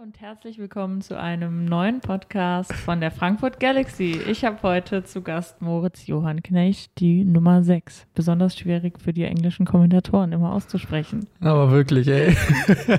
[0.00, 4.12] und herzlich willkommen zu einem neuen Podcast von der Frankfurt Galaxy.
[4.28, 8.06] Ich habe heute zu Gast Moritz Johann Knecht, die Nummer 6.
[8.14, 11.26] Besonders schwierig für die englischen Kommentatoren immer auszusprechen.
[11.40, 12.36] Aber wirklich, ey.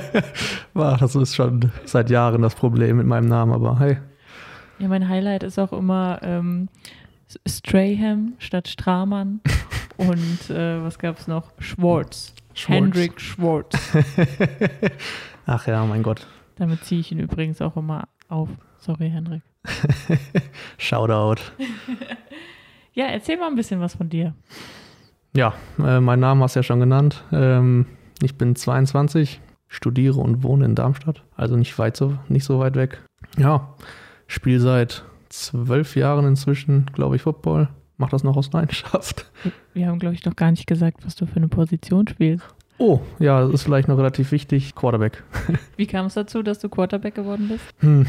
[0.73, 3.97] das ist schon seit Jahren das Problem mit meinem Namen, aber hey.
[4.79, 6.67] Ja, mein Highlight ist auch immer ähm,
[7.47, 9.39] Strayham statt Stramann
[9.95, 11.53] und äh, was gab es noch?
[11.59, 12.33] Schwartz.
[12.53, 12.77] Schwartz.
[12.77, 13.77] Hendrik Schwartz.
[15.45, 16.27] Ach ja, mein Gott.
[16.59, 18.49] Damit ziehe ich ihn übrigens auch immer auf.
[18.77, 19.41] Sorry, Henrik.
[20.77, 21.41] Shoutout.
[22.93, 24.35] ja, erzähl mal ein bisschen was von dir.
[25.35, 27.23] Ja, äh, mein Name hast du ja schon genannt.
[27.31, 27.85] Ähm,
[28.21, 32.75] ich bin 22, studiere und wohne in Darmstadt, also nicht weit so, nicht so weit
[32.75, 33.01] weg.
[33.37, 33.73] Ja,
[34.27, 37.69] spiele seit zwölf Jahren inzwischen, glaube ich, Football.
[37.97, 39.31] Mach das noch aus Leidenschaft.
[39.73, 42.45] Wir haben, glaube ich, noch gar nicht gesagt, was du für eine Position spielst.
[42.79, 44.73] Oh, ja, das ist vielleicht noch relativ wichtig.
[44.73, 45.21] Quarterback.
[45.77, 47.63] Wie kam es dazu, dass du Quarterback geworden bist?
[47.79, 48.07] Hm,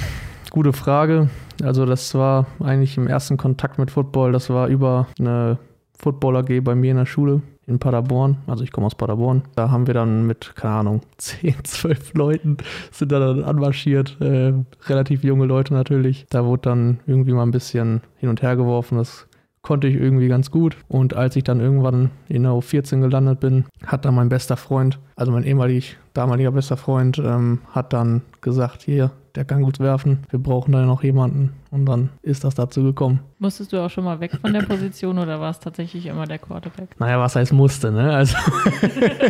[0.51, 1.29] gute Frage.
[1.63, 4.31] Also das war eigentlich im ersten Kontakt mit Football.
[4.31, 5.59] Das war über eine
[5.99, 8.39] Football AG bei mir in der Schule in Paderborn.
[8.47, 9.43] Also ich komme aus Paderborn.
[9.57, 12.57] Da haben wir dann mit, keine Ahnung, 10, 12 Leuten
[12.93, 14.21] sind da dann anmarschiert.
[14.21, 14.53] Äh,
[14.87, 16.27] relativ junge Leute natürlich.
[16.31, 18.99] Da wurde dann irgendwie mal ein bisschen hin und her geworfen.
[18.99, 19.27] Das
[19.63, 20.77] konnte ich irgendwie ganz gut.
[20.89, 24.99] Und als ich dann irgendwann in der U14 gelandet bin, hat dann mein bester Freund,
[25.17, 30.21] also mein ehemalig damaliger bester Freund, ähm, hat dann gesagt, hier, der kann gut werfen,
[30.31, 31.53] wir brauchen da noch jemanden.
[31.71, 33.21] Und dann ist das dazu gekommen.
[33.39, 36.39] Musstest du auch schon mal weg von der Position oder war es tatsächlich immer der
[36.39, 36.99] Quarterback?
[36.99, 38.13] Naja, was heißt musste, ne?
[38.13, 38.37] Also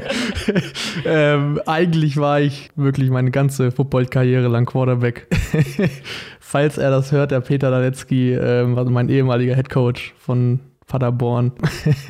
[1.04, 5.26] ähm, eigentlich war ich wirklich meine ganze Football-Karriere lang Quarterback.
[6.50, 11.52] Falls er das hört, der Peter Daletzky, ähm, also mein ehemaliger Headcoach von Paderborn,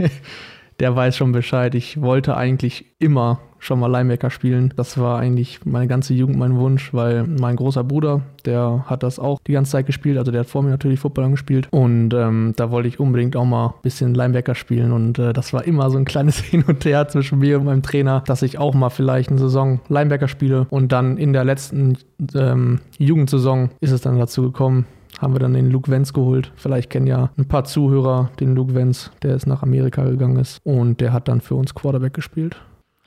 [0.81, 1.75] der weiß schon Bescheid.
[1.75, 4.73] Ich wollte eigentlich immer schon mal Linebacker spielen.
[4.77, 9.19] Das war eigentlich meine ganze Jugend mein Wunsch, weil mein großer Bruder, der hat das
[9.19, 10.17] auch die ganze Zeit gespielt.
[10.17, 11.69] Also der hat vor mir natürlich Football gespielt.
[11.71, 14.93] Und ähm, da wollte ich unbedingt auch mal ein bisschen Linebacker spielen.
[14.93, 17.83] Und äh, das war immer so ein kleines Hin und Her zwischen mir und meinem
[17.83, 20.67] Trainer, dass ich auch mal vielleicht eine Saison Linebacker spiele.
[20.71, 21.99] Und dann in der letzten
[22.35, 24.87] ähm, Jugendsaison ist es dann dazu gekommen,
[25.21, 26.51] haben wir dann den Luke Wenz geholt.
[26.57, 30.61] Vielleicht kennen ja ein paar Zuhörer den Luke Wenz, der ist nach Amerika gegangen ist
[30.65, 32.57] und der hat dann für uns Quarterback gespielt.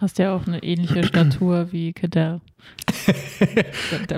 [0.03, 1.93] Hast ja auch eine ähnliche Statur wie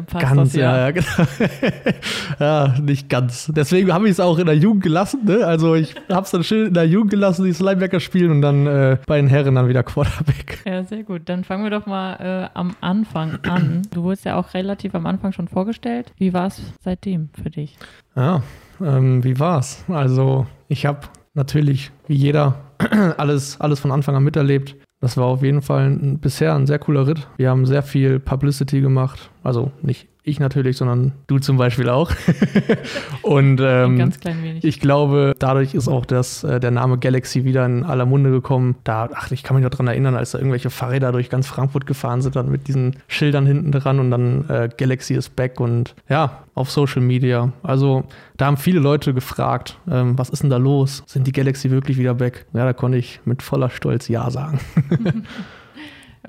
[0.07, 0.78] passt ganz, das ja.
[0.78, 1.06] Ja, genau.
[2.40, 3.51] ja, nicht ganz.
[3.56, 5.25] Deswegen habe ich es auch in der Jugend gelassen.
[5.25, 5.46] Ne?
[5.46, 8.66] Also ich habe es dann schön in der Jugend gelassen, die Linebacker spielen und dann
[8.66, 10.63] äh, bei den Herren dann wieder Quarterback.
[10.66, 11.22] Ja, sehr gut.
[11.25, 13.84] Dann fangen wir doch mal äh, am Anfang an.
[13.94, 16.13] Du wurdest ja auch relativ am Anfang schon vorgestellt.
[16.17, 17.78] Wie war es seitdem für dich?
[18.16, 18.41] Ja,
[18.81, 19.85] ähm, wie war es?
[19.88, 21.02] Also ich habe
[21.35, 22.56] natürlich, wie jeder,
[23.17, 24.75] alles, alles von Anfang an miterlebt.
[25.05, 27.27] Das war auf jeden Fall ein, bisher ein sehr cooler Ritt.
[27.38, 29.29] Wir haben sehr viel Publicity gemacht.
[29.43, 32.12] Also nicht ich natürlich, sondern du zum Beispiel auch.
[33.22, 34.63] und ähm, ganz klein wenig.
[34.63, 38.75] ich glaube, dadurch ist auch das, äh, der Name Galaxy wieder in aller Munde gekommen.
[38.84, 41.85] Da, ach, ich kann mich noch daran erinnern, als da irgendwelche Fahrräder durch ganz Frankfurt
[41.85, 45.94] gefahren sind, dann mit diesen Schildern hinten dran und dann äh, Galaxy is back und
[46.09, 47.53] ja, auf Social Media.
[47.62, 48.06] Also
[48.38, 51.03] da haben viele Leute gefragt, ähm, was ist denn da los?
[51.06, 52.46] Sind die Galaxy wirklich wieder back?
[52.53, 54.59] Ja, da konnte ich mit voller Stolz Ja sagen.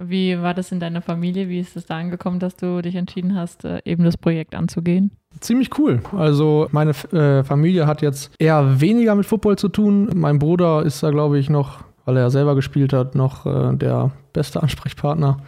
[0.01, 1.49] Wie war das in deiner Familie?
[1.49, 5.11] Wie ist es da angekommen, dass du dich entschieden hast, äh, eben das Projekt anzugehen?
[5.41, 6.01] Ziemlich cool.
[6.17, 10.11] Also meine äh, Familie hat jetzt eher weniger mit Football zu tun.
[10.15, 13.77] Mein Bruder ist da, glaube ich, noch, weil er ja selber gespielt hat, noch äh,
[13.77, 15.39] der beste Ansprechpartner.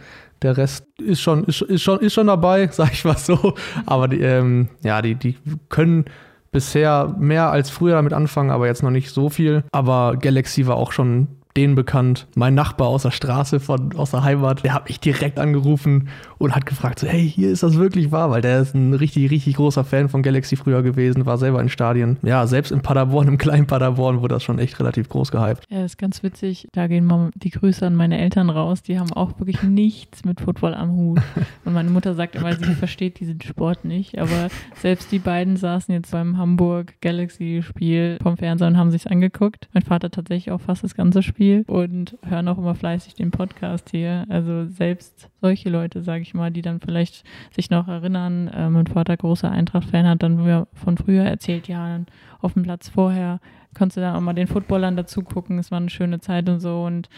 [0.41, 3.55] Der Rest ist schon, ist, ist schon, ist schon dabei, sag ich mal so.
[3.85, 5.35] Aber die, ähm, ja, die, die
[5.69, 6.05] können
[6.51, 9.63] bisher mehr als früher damit anfangen, aber jetzt noch nicht so viel.
[9.71, 11.27] Aber Galaxy war auch schon
[11.59, 12.25] denen bekannt.
[12.35, 16.55] Mein Nachbar aus der Straße, von, aus der Heimat, der hat mich direkt angerufen und
[16.55, 18.31] hat gefragt, so, hey, hier ist das wirklich wahr?
[18.31, 21.67] Weil der ist ein richtig, richtig großer Fan von Galaxy früher gewesen, war selber in
[21.67, 22.17] Stadien.
[22.21, 25.65] Ja, selbst in Paderborn, im kleinen Paderborn, wurde das schon echt relativ groß gehypt.
[25.69, 26.69] Ja, ist ganz witzig.
[26.71, 28.81] Da gehen mal die Grüße an meine Eltern raus.
[28.81, 31.19] Die haben auch wirklich nichts mit Football am Hut.
[31.65, 34.17] Und meine Mutter sagt immer, sie versteht diesen Sport nicht.
[34.17, 39.67] Aber selbst die beiden saßen jetzt beim Hamburg Galaxy-Spiel vom Fernseher und haben sich angeguckt.
[39.73, 43.31] Mein Vater tatsächlich auch fast das ganze Spiel viel und hören auch immer fleißig den
[43.31, 44.25] Podcast hier.
[44.29, 48.87] Also selbst solche Leute, sage ich mal, die dann vielleicht sich noch erinnern, äh, mein
[48.87, 51.99] Vater großer Eintracht-Fan hat dann von früher erzählt, ja,
[52.41, 53.39] auf dem Platz vorher
[53.77, 55.59] konntest du dann auch mal den Footballern dazu gucken.
[55.59, 57.09] Es war eine schöne Zeit und so und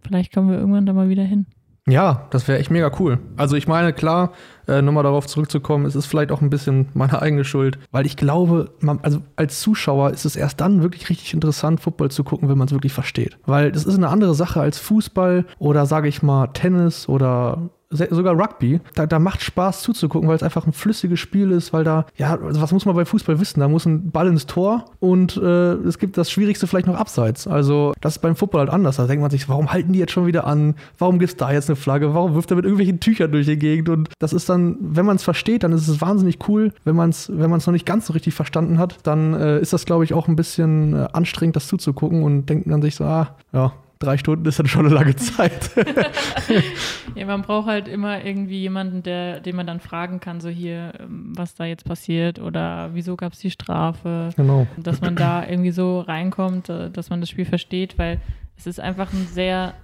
[0.00, 1.46] vielleicht kommen wir irgendwann da mal wieder hin.
[1.90, 3.18] Ja, das wäre echt mega cool.
[3.36, 4.32] Also ich meine, klar,
[4.68, 8.16] äh, nochmal darauf zurückzukommen, es ist vielleicht auch ein bisschen meine eigene Schuld, weil ich
[8.16, 12.48] glaube, man, also als Zuschauer ist es erst dann wirklich richtig interessant, Football zu gucken,
[12.48, 13.38] wenn man es wirklich versteht.
[13.46, 18.38] Weil das ist eine andere Sache als Fußball oder sage ich mal Tennis oder sogar
[18.38, 18.80] Rugby.
[18.94, 22.38] Da, da macht Spaß zuzugucken, weil es einfach ein flüssiges Spiel ist, weil da, ja,
[22.40, 23.60] also was muss man bei Fußball wissen?
[23.60, 27.46] Da muss ein Ball ins Tor und äh, es gibt das Schwierigste vielleicht noch abseits.
[27.46, 28.96] Also das ist beim Football halt anders.
[28.96, 30.74] Da denkt man sich, warum halten die jetzt schon wieder an?
[30.98, 32.14] Warum gibt es da jetzt eine Flagge?
[32.14, 33.88] Warum wirft er mit irgendwelchen Tüchern durch die Gegend?
[33.88, 36.72] Und das ist dann, wenn man es versteht, dann ist es wahnsinnig cool.
[36.84, 39.84] Wenn man es wenn noch nicht ganz so richtig verstanden hat, dann äh, ist das,
[39.84, 43.34] glaube ich, auch ein bisschen äh, anstrengend, das zuzugucken und denkt man sich so, ah,
[43.52, 45.70] ja, drei Stunden ist dann schon eine lange Zeit.
[47.14, 50.94] ja, man braucht halt immer irgendwie jemanden, der, den man dann fragen kann, so hier,
[50.98, 54.30] ähm, was da jetzt passiert oder wieso gab es die Strafe.
[54.36, 54.66] Genau.
[54.78, 58.20] Dass man da irgendwie so reinkommt, äh, dass man das Spiel versteht, weil
[58.56, 59.74] es ist einfach ein sehr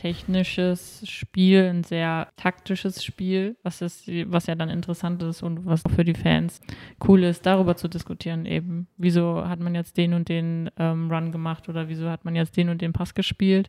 [0.00, 5.82] technisches Spiel, ein sehr taktisches Spiel, was, ist, was ja dann interessant ist und was
[5.94, 6.60] für die Fans
[7.06, 8.86] cool ist, darüber zu diskutieren eben.
[8.96, 12.56] Wieso hat man jetzt den und den ähm, Run gemacht oder wieso hat man jetzt
[12.56, 13.68] den und den Pass gespielt?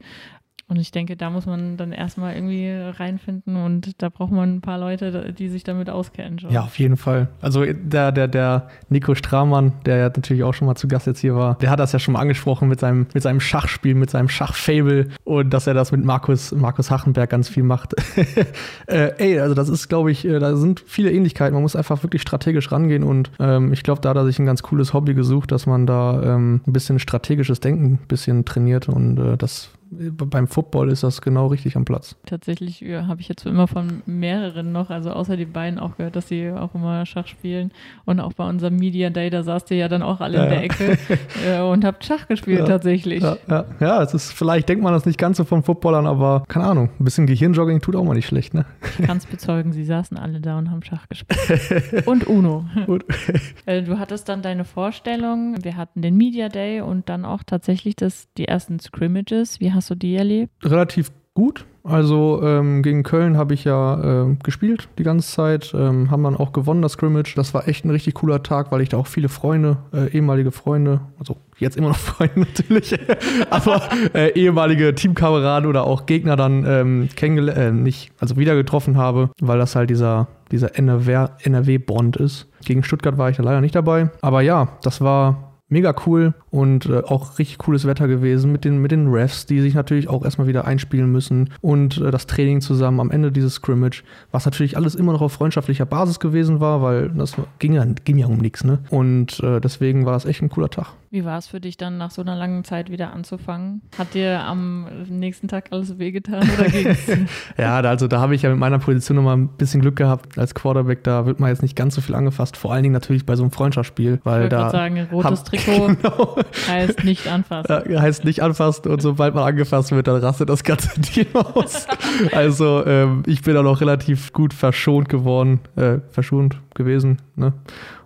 [0.70, 4.62] Und ich denke, da muss man dann erstmal irgendwie reinfinden und da braucht man ein
[4.62, 6.38] paar Leute, die sich damit auskennen.
[6.38, 6.52] Schon.
[6.52, 7.28] Ja, auf jeden Fall.
[7.42, 11.22] Also der, der, der Nico Stramann, der ja natürlich auch schon mal zu Gast jetzt
[11.22, 14.12] hier war, der hat das ja schon mal angesprochen mit seinem, mit seinem Schachspiel, mit
[14.12, 17.96] seinem Schachfable und dass er das mit Markus, Markus Hachenberg ganz viel macht.
[18.86, 21.56] äh, ey, also das ist, glaube ich, äh, da sind viele Ähnlichkeiten.
[21.56, 24.46] Man muss einfach wirklich strategisch rangehen und ähm, ich glaube, da hat er sich ein
[24.46, 28.88] ganz cooles Hobby gesucht, dass man da ähm, ein bisschen strategisches Denken ein bisschen trainiert
[28.88, 32.16] und äh, das beim Football ist das genau richtig am Platz.
[32.26, 36.16] Tatsächlich ja, habe ich jetzt immer von mehreren noch, also außer die beiden auch gehört,
[36.16, 37.72] dass sie auch immer Schach spielen.
[38.06, 40.50] Und auch bei unserem Media Day, da saßt ihr ja dann auch alle ja, in
[40.50, 40.98] der Ecke
[41.48, 43.24] äh, und habt Schach gespielt tatsächlich.
[43.24, 46.66] Ja, ja, es ist, vielleicht denkt man das nicht ganz so von Footballern, aber keine
[46.66, 48.66] Ahnung, ein bisschen Gehirnjogging tut auch mal nicht schlecht, ne?
[49.00, 52.06] Ich kann es bezeugen, sie saßen alle da und haben Schach gespielt.
[52.08, 52.66] und Uno.
[52.88, 53.06] Und
[53.66, 57.96] äh, du hattest dann deine Vorstellung, wir hatten den Media Day und dann auch tatsächlich
[57.96, 59.60] das, die ersten Scrimmages.
[59.60, 60.52] Wie hast du die erlebt?
[60.64, 61.66] Relativ gut.
[61.86, 66.36] Also ähm, gegen Köln habe ich ja äh, gespielt die ganze Zeit, ähm, haben dann
[66.36, 67.34] auch gewonnen das Scrimmage.
[67.36, 70.52] Das war echt ein richtig cooler Tag, weil ich da auch viele Freunde, äh, ehemalige
[70.52, 72.94] Freunde, also jetzt immer noch Freunde natürlich,
[73.50, 73.82] aber
[74.14, 79.30] äh, ehemalige Teamkameraden oder auch Gegner dann ähm, kennengelernt, äh, nicht, also wieder getroffen habe,
[79.40, 82.50] weil das halt dieser, dieser NRW-Bond ist.
[82.66, 84.10] Gegen Stuttgart war ich da leider nicht dabei.
[84.22, 88.82] Aber ja, das war mega cool und äh, auch richtig cooles Wetter gewesen mit den,
[88.82, 92.62] mit den Refs, die sich natürlich auch erstmal wieder einspielen müssen und äh, das Training
[92.62, 96.82] zusammen am Ende dieses Scrimmage, was natürlich alles immer noch auf freundschaftlicher Basis gewesen war,
[96.82, 98.80] weil das ging ja, ging ja um nichts, ne?
[98.90, 100.88] Und äh, deswegen war das echt ein cooler Tag.
[101.12, 103.82] Wie war es für dich dann nach so einer langen Zeit wieder anzufangen?
[103.98, 107.00] Hat dir am nächsten Tag alles wehgetan oder ging's?
[107.58, 110.54] ja, also da habe ich ja mit meiner Position nochmal ein bisschen Glück gehabt als
[110.54, 111.04] Quarterback.
[111.04, 112.58] Da wird man jetzt nicht ganz so viel angefasst.
[112.58, 116.36] Vor allen Dingen natürlich bei so einem Freundschaftsspiel, weil ich da sagen, rotes Trikot genau.
[116.68, 117.92] heißt nicht anfassen.
[117.92, 121.88] Ja, heißt nicht anfassen und sobald man angefasst wird, dann rastet das ganze Team aus.
[122.34, 127.18] also ähm, ich bin da noch relativ gut verschont geworden, äh, verschont gewesen.
[127.36, 127.54] Ne?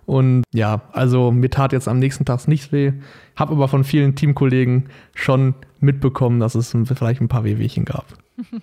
[0.06, 2.92] Und ja, also mir tat jetzt am nächsten Tag nichts weh.
[3.36, 4.84] Habe aber von vielen Teamkollegen
[5.14, 8.06] schon mitbekommen, dass es vielleicht ein paar Wehwehchen gab.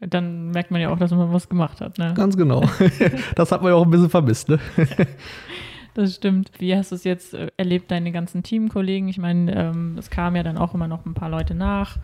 [0.00, 1.98] Dann merkt man ja auch, dass man was gemacht hat.
[1.98, 2.12] Ne?
[2.14, 2.62] Ganz genau.
[3.36, 4.48] Das hat man ja auch ein bisschen vermisst.
[4.48, 4.58] Ne?
[5.94, 6.50] Das stimmt.
[6.58, 9.08] Wie hast du es jetzt äh, erlebt, deine ganzen Teamkollegen?
[9.08, 11.98] Ich meine, ähm, es kamen ja dann auch immer noch ein paar Leute nach.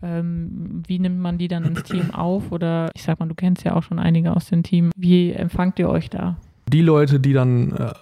[0.00, 2.52] Ähm, wie nimmt man die dann ins Team auf?
[2.52, 4.92] Oder ich sag mal, du kennst ja auch schon einige aus dem Team.
[4.96, 6.36] Wie empfangt ihr euch da?
[6.72, 7.92] Die Leute, die dann äh,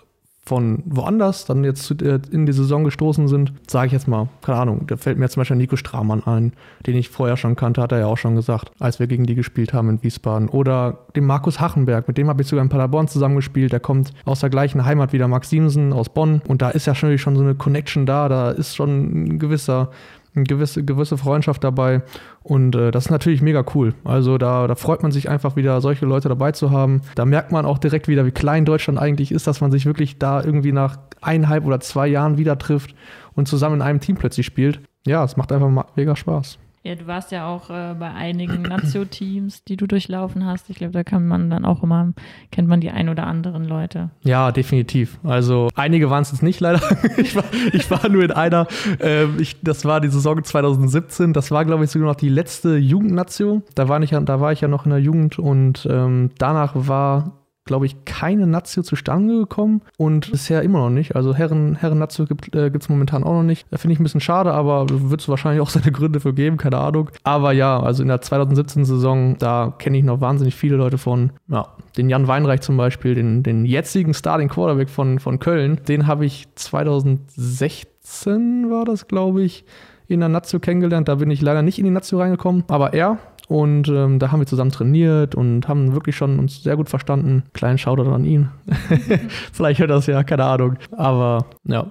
[0.50, 4.59] von woanders dann jetzt äh, in die Saison gestoßen sind, sage ich jetzt mal, keine
[4.59, 6.52] Ahnung, da fällt mir zum Beispiel Nico Stramann ein,
[6.87, 9.37] den ich vorher schon kannte, hat er ja auch schon gesagt, als wir gegen die
[9.37, 10.49] gespielt haben in Wiesbaden.
[10.49, 14.40] Oder den Markus Hachenberg, mit dem habe ich sogar in Paderborn zusammengespielt, der kommt aus
[14.40, 17.37] der gleichen Heimat wie der Max Siemsen aus Bonn und da ist ja schon, schon
[17.37, 19.90] so eine Connection da, da ist schon ein gewisser
[20.34, 22.02] eine gewisse, gewisse Freundschaft dabei.
[22.42, 23.94] Und äh, das ist natürlich mega cool.
[24.04, 27.02] Also da, da freut man sich einfach wieder, solche Leute dabei zu haben.
[27.14, 30.18] Da merkt man auch direkt wieder, wie klein Deutschland eigentlich ist, dass man sich wirklich
[30.18, 32.94] da irgendwie nach eineinhalb oder zwei Jahren wieder trifft
[33.34, 34.80] und zusammen in einem Team plötzlich spielt.
[35.06, 36.58] Ja, es macht einfach mega Spaß.
[36.82, 40.70] Ja, du warst ja auch äh, bei einigen Nazio-Teams, die du durchlaufen hast.
[40.70, 42.14] Ich glaube, da kann man dann auch immer,
[42.50, 44.10] kennt man die ein oder anderen Leute.
[44.22, 45.18] Ja, definitiv.
[45.22, 46.80] Also einige waren es jetzt nicht leider.
[47.18, 48.66] ich, war, ich war nur in einer.
[48.99, 51.34] Ähm, ich, das war die Saison 2017.
[51.34, 53.62] Das war, glaube ich, sogar noch die letzte Jugendnation.
[53.75, 56.72] Da war ich ja, da war ich ja noch in der Jugend und ähm, danach
[56.75, 57.39] war
[57.71, 61.15] glaube ich, keine Nazio zustande gekommen und bisher immer noch nicht.
[61.15, 63.65] Also Herren, Herren Nazio gibt es äh, momentan auch noch nicht.
[63.73, 66.79] Finde ich ein bisschen schade, aber wird es wahrscheinlich auch seine Gründe für geben, keine
[66.79, 67.11] Ahnung.
[67.23, 71.31] Aber ja, also in der 2017-Saison, da kenne ich noch wahnsinnig viele Leute von.
[71.47, 76.09] Ja, den Jan Weinreich zum Beispiel, den, den jetzigen Starting Quarterback von, von Köln, den
[76.09, 79.65] habe ich 2016 war das, glaube ich,
[80.09, 81.07] in der Nazio kennengelernt.
[81.07, 83.19] Da bin ich leider nicht in die Nazio reingekommen, aber er
[83.50, 87.42] und ähm, da haben wir zusammen trainiert und haben wirklich schon uns sehr gut verstanden.
[87.52, 88.49] Kleinen Shoutout an ihn.
[89.52, 90.76] Vielleicht hört das ja, keine Ahnung.
[90.92, 91.90] Aber ja,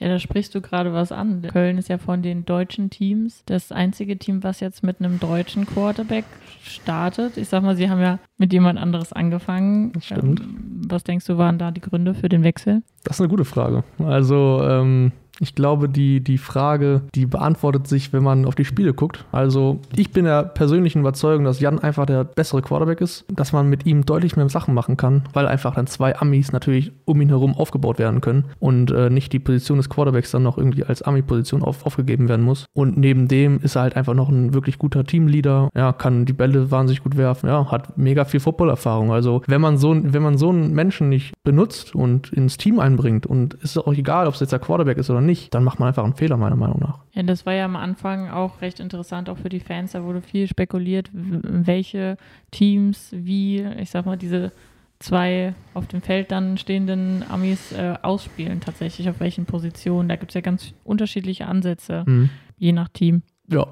[0.00, 1.42] ja, da sprichst du gerade was an.
[1.42, 5.66] Köln ist ja von den deutschen Teams das einzige Team, was jetzt mit einem deutschen
[5.66, 6.24] Quarterback
[6.62, 7.36] startet.
[7.36, 9.92] Ich sag mal, sie haben ja mit jemand anderes angefangen.
[9.92, 10.40] Das stimmt.
[10.40, 12.82] Ähm, was denkst du, waren da die Gründe für den Wechsel?
[13.04, 13.84] Das ist eine gute Frage.
[13.98, 18.92] Also, ähm, ich glaube, die, die Frage, die beantwortet sich, wenn man auf die Spiele
[18.92, 19.24] guckt.
[19.32, 23.68] Also, ich bin der persönlichen Überzeugung, dass Jan einfach der bessere Quarterback ist, dass man
[23.68, 27.28] mit ihm deutlich mehr Sachen machen kann, weil einfach dann zwei Amis natürlich um ihn
[27.28, 31.02] herum aufgebaut werden können und äh, nicht die Position des Quarterbacks dann noch irgendwie als
[31.02, 32.66] Ami-Position auf, aufgegeben werden muss.
[32.74, 36.34] Und neben dem ist er halt einfach noch ein wirklich guter Teamleader, ja, kann die
[36.34, 39.10] Bälle wahnsinnig gut werfen, ja, hat mega viel Footballerfahrung.
[39.10, 43.26] Also, wenn man so, wenn man so einen Menschen nicht benutzt und ins Team einbringt
[43.26, 45.78] und ist auch egal, ob es jetzt der Quarterback ist oder nicht, nicht, dann macht
[45.78, 46.98] man einfach einen Fehler, meiner Meinung nach.
[47.12, 49.92] Ja, das war ja am Anfang auch recht interessant, auch für die Fans.
[49.92, 52.16] Da wurde viel spekuliert, welche
[52.50, 54.52] Teams, wie, ich sag mal, diese
[54.98, 60.08] zwei auf dem Feld dann stehenden Amis äh, ausspielen, tatsächlich, auf welchen Positionen.
[60.08, 62.30] Da gibt es ja ganz unterschiedliche Ansätze, mhm.
[62.58, 63.22] je nach Team.
[63.48, 63.66] Ja,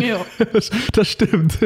[0.00, 0.24] ja.
[0.52, 1.58] das, das stimmt.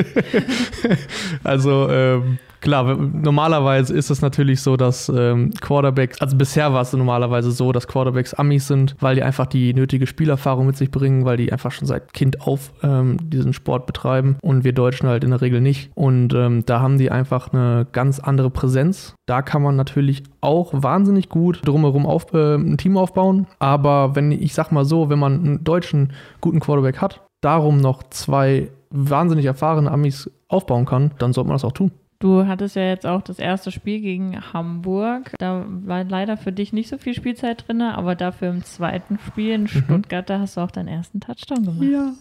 [1.45, 6.93] also, ähm, Klar, normalerweise ist es natürlich so, dass ähm, Quarterbacks, also bisher war es
[6.93, 11.25] normalerweise so, dass Quarterbacks Amis sind, weil die einfach die nötige Spielerfahrung mit sich bringen,
[11.25, 15.23] weil die einfach schon seit Kind auf ähm, diesen Sport betreiben und wir Deutschen halt
[15.23, 15.93] in der Regel nicht.
[15.95, 19.15] Und ähm, da haben die einfach eine ganz andere Präsenz.
[19.27, 23.47] Da kann man natürlich auch wahnsinnig gut drumherum auf, äh, ein Team aufbauen.
[23.61, 28.03] Aber wenn ich sag mal so, wenn man einen deutschen guten Quarterback hat, darum noch
[28.11, 31.93] zwei wahnsinnig erfahrene Amis aufbauen kann, dann sollte man das auch tun.
[32.19, 35.33] Du hattest ja jetzt auch das erste Spiel gegen Hamburg.
[35.39, 39.53] Da war leider für dich nicht so viel Spielzeit drin, aber dafür im zweiten Spiel
[39.53, 39.69] in mhm.
[39.69, 41.83] Stuttgart, da hast du auch deinen ersten Touchdown gemacht.
[41.83, 42.13] Ja.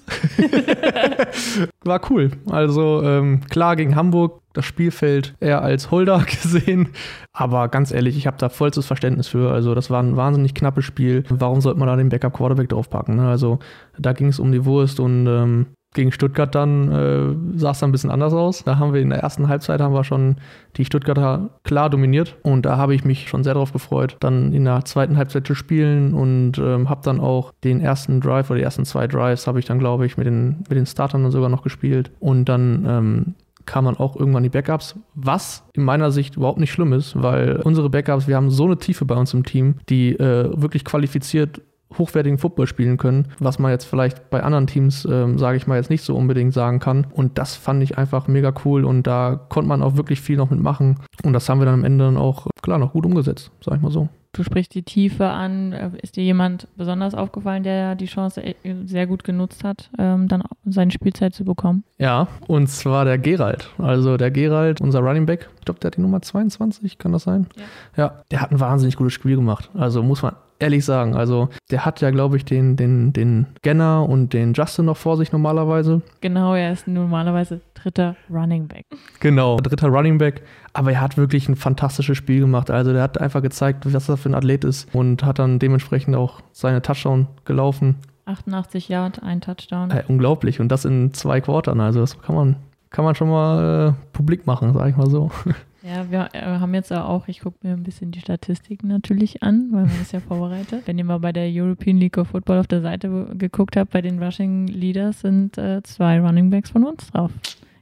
[1.84, 2.32] war cool.
[2.50, 6.90] Also ähm, klar gegen Hamburg das Spielfeld eher als Holder gesehen.
[7.34, 9.52] Aber ganz ehrlich, ich habe da vollstes Verständnis für.
[9.52, 11.24] Also, das war ein wahnsinnig knappes Spiel.
[11.30, 13.18] Warum sollte man da den Backup-Quarterback draufpacken?
[13.18, 13.28] Ne?
[13.28, 13.60] Also,
[14.00, 17.90] da ging es um die Wurst und ähm, gegen Stuttgart dann äh, sah es dann
[17.90, 18.64] ein bisschen anders aus.
[18.64, 20.36] Da haben wir in der ersten Halbzeit haben wir schon
[20.78, 24.66] die Stuttgarter klar dominiert und da habe ich mich schon sehr darauf gefreut, dann in
[24.66, 28.64] der zweiten Halbzeit zu spielen und ähm, habe dann auch den ersten Drive oder die
[28.64, 31.50] ersten zwei Drives habe ich dann glaube ich mit den mit den Startern dann sogar
[31.50, 33.36] noch gespielt und dann ähm,
[33.66, 37.62] kamen dann auch irgendwann die Backups, was in meiner Sicht überhaupt nicht schlimm ist, weil
[37.64, 41.62] unsere Backups, wir haben so eine Tiefe bei uns im Team, die äh, wirklich qualifiziert
[41.98, 45.78] hochwertigen Football spielen können, was man jetzt vielleicht bei anderen Teams, ähm, sage ich mal,
[45.78, 47.08] jetzt nicht so unbedingt sagen kann.
[47.12, 50.50] Und das fand ich einfach mega cool und da konnte man auch wirklich viel noch
[50.50, 51.00] mitmachen.
[51.24, 53.82] Und das haben wir dann am Ende dann auch, klar, noch gut umgesetzt, sag ich
[53.82, 54.10] mal so.
[54.36, 55.72] Du sprichst die Tiefe an.
[56.02, 60.44] Ist dir jemand besonders aufgefallen, der die Chance äh, sehr gut genutzt hat, ähm, dann
[60.66, 61.86] seine Spielzeit zu bekommen?
[62.00, 63.70] Ja, und zwar der Gerald.
[63.78, 67.24] Also der Gerald, unser Running Back, ich glaube, der hat die Nummer 22, kann das
[67.24, 67.48] sein?
[67.96, 68.04] Ja.
[68.04, 69.70] ja, der hat ein wahnsinnig gutes Spiel gemacht.
[69.74, 71.16] Also muss man ehrlich sagen.
[71.16, 75.18] Also der hat ja, glaube ich, den, den, den Genner und den Justin noch vor
[75.18, 76.02] sich normalerweise.
[76.22, 78.86] Genau, er ist normalerweise dritter Running Back.
[79.20, 80.44] Genau, dritter Running Back.
[80.74, 82.70] Aber er hat wirklich ein fantastisches Spiel gemacht.
[82.72, 86.16] Also der hat einfach gezeigt, was er für ein Athlet ist und hat dann dementsprechend
[86.16, 87.96] auch seine Touchdown gelaufen.
[88.26, 89.92] 88 Yard, ein Touchdown.
[89.92, 90.60] Äh, unglaublich.
[90.60, 91.80] Und das in zwei Quartern.
[91.80, 92.56] Also das kann man,
[92.90, 95.32] kann man schon mal äh, publik machen, sag ich mal so.
[95.88, 99.68] Ja, wir äh, haben jetzt auch, ich gucke mir ein bisschen die Statistiken natürlich an,
[99.72, 100.84] weil man ist ja vorbereitet.
[100.86, 104.02] Wenn ihr mal bei der European League of Football auf der Seite geguckt habt, bei
[104.02, 107.32] den Rushing Leaders sind äh, zwei Running Backs von uns drauf.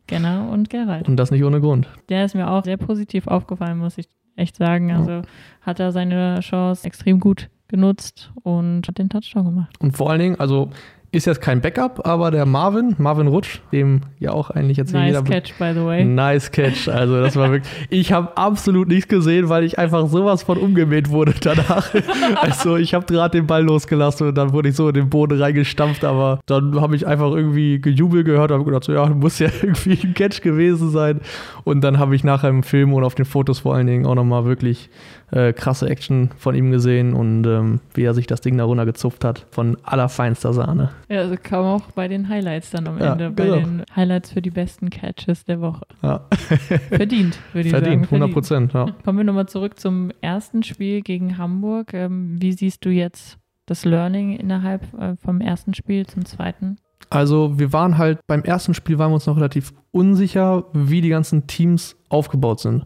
[0.07, 1.07] Genner und Gerald.
[1.07, 1.87] Und das nicht ohne Grund.
[2.09, 4.91] Der ist mir auch sehr positiv aufgefallen, muss ich echt sagen.
[4.91, 5.21] Also
[5.61, 9.75] hat er seine Chance extrem gut genutzt und hat den Touchdown gemacht.
[9.79, 10.71] Und vor allen Dingen, also
[11.13, 15.07] ist jetzt kein Backup, aber der Marvin, Marvin Rutsch, dem ja auch eigentlich jetzt nice
[15.07, 15.21] jeder.
[15.21, 16.03] Nice catch, by the way.
[16.03, 16.87] Nice catch.
[16.87, 17.71] Also, das war wirklich.
[17.91, 21.93] ich habe absolut nichts gesehen, weil ich einfach sowas von umgemäht wurde danach.
[22.41, 25.39] also, ich habe gerade den Ball losgelassen und dann wurde ich so in den Boden
[25.39, 29.37] reingestampft, aber dann habe ich einfach irgendwie gejubelt gehört und habe gedacht, so, ja, muss
[29.37, 31.21] ja irgendwie ein Catch gewesen sein.
[31.63, 34.15] Und dann habe ich nachher im Film und auf den Fotos vor allen Dingen auch
[34.15, 34.89] nochmal wirklich
[35.33, 39.25] äh, krasse Action von ihm gesehen und ähm, wie er sich das Ding da runtergezupft
[39.25, 39.47] hat.
[39.49, 40.91] Von allerfeinster Sahne.
[41.09, 43.55] Ja, also kam auch bei den Highlights dann am Ende, ja, bei genau.
[43.55, 45.85] den Highlights für die besten Catches der Woche.
[46.03, 46.21] Ja.
[46.89, 48.15] Verdient, würde ich Verdient, sagen.
[48.15, 48.85] 100 Prozent, ja.
[49.03, 51.93] Kommen wir nochmal zurück zum ersten Spiel gegen Hamburg.
[51.93, 56.77] Ähm, wie siehst du jetzt das Learning innerhalb äh, vom ersten Spiel zum zweiten?
[57.09, 61.09] Also wir waren halt beim ersten Spiel waren wir uns noch relativ unsicher, wie die
[61.09, 62.85] ganzen Teams aufgebaut sind.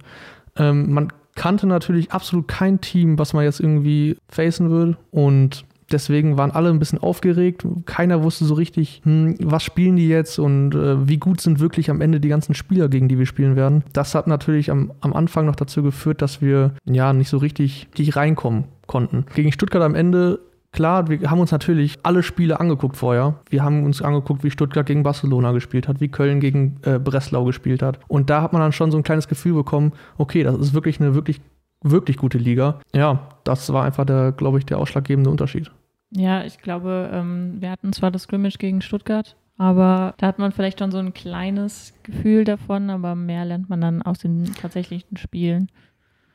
[0.58, 4.98] Ähm, man kannte natürlich absolut kein Team, was man jetzt irgendwie facen würde.
[5.12, 7.66] Und deswegen waren alle ein bisschen aufgeregt.
[7.86, 11.90] Keiner wusste so richtig, hm, was spielen die jetzt und äh, wie gut sind wirklich
[11.90, 13.84] am Ende die ganzen Spieler, gegen die wir spielen werden.
[13.94, 17.88] Das hat natürlich am, am Anfang noch dazu geführt, dass wir ja nicht so richtig,
[17.94, 19.26] richtig reinkommen konnten.
[19.36, 20.40] Gegen Stuttgart am Ende
[20.78, 23.40] Klar, wir haben uns natürlich alle Spiele angeguckt vorher.
[23.50, 27.46] Wir haben uns angeguckt, wie Stuttgart gegen Barcelona gespielt hat, wie Köln gegen äh, Breslau
[27.46, 28.00] gespielt hat.
[28.08, 31.02] Und da hat man dann schon so ein kleines Gefühl bekommen, okay, das ist wirklich
[31.02, 31.42] eine wirklich,
[31.82, 32.80] wirklich gute Liga.
[32.94, 35.72] Ja, das war einfach der, glaube ich, der ausschlaggebende Unterschied.
[36.12, 40.52] Ja, ich glaube, ähm, wir hatten zwar das Scrimmage gegen Stuttgart, aber da hat man
[40.52, 45.18] vielleicht schon so ein kleines Gefühl davon, aber mehr lernt man dann aus den tatsächlichen
[45.18, 45.72] Spielen.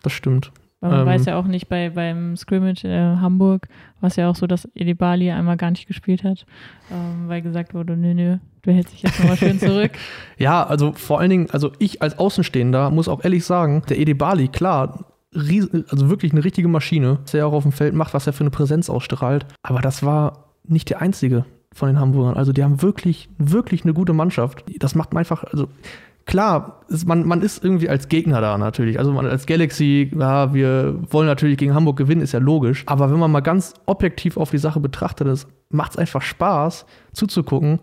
[0.03, 0.51] Das stimmt.
[0.83, 3.69] Weil man ähm, weiß ja auch nicht, bei, beim Scrimmage äh, Hamburg
[4.01, 6.45] war es ja auch so, dass Edibali einmal gar nicht gespielt hat,
[6.91, 9.93] ähm, weil gesagt wurde, nö, nö, du hältst dich jetzt nochmal schön zurück.
[10.39, 14.49] ja, also vor allen Dingen, also ich als Außenstehender muss auch ehrlich sagen, der Edibali,
[14.49, 18.33] klar, also wirklich eine richtige Maschine, was er auch auf dem Feld macht, was er
[18.33, 19.47] für eine Präsenz ausstrahlt.
[19.63, 22.37] Aber das war nicht der einzige von den Hamburgern.
[22.37, 24.65] Also die haben wirklich, wirklich eine gute Mannschaft.
[24.79, 25.69] Das macht man einfach, also
[26.27, 28.99] klar, ist, man, man ist irgendwie als Gegner da natürlich.
[28.99, 32.85] Also man als Galaxy, ja, wir wollen natürlich gegen Hamburg gewinnen, ist ja logisch.
[32.87, 37.81] Aber wenn man mal ganz objektiv auf die Sache betrachtet, macht es einfach Spaß zuzugucken,